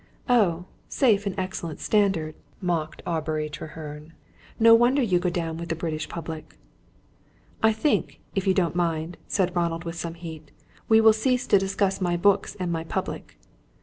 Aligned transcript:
"Oh, 0.27 0.65
safe 0.89 1.27
and 1.27 1.37
excellent 1.37 1.79
standard!" 1.79 2.33
mocked 2.59 3.03
Aubrey 3.05 3.49
Treherne. 3.51 4.13
"No 4.59 4.73
wonder 4.73 5.03
you 5.03 5.19
go 5.19 5.29
down 5.29 5.57
with 5.57 5.69
the 5.69 5.75
British 5.75 6.09
public." 6.09 6.57
"I 7.61 7.71
think, 7.71 8.19
if 8.33 8.47
you 8.47 8.55
don't 8.55 8.73
mind," 8.75 9.17
said 9.27 9.55
Ronald, 9.55 9.83
with 9.83 9.93
some 9.95 10.15
heat, 10.15 10.49
"we 10.89 11.01
will 11.01 11.13
cease 11.13 11.45
to 11.45 11.59
discuss 11.59 12.01
my 12.01 12.17
books 12.17 12.57
and 12.59 12.71
my 12.71 12.83
public." 12.83 13.37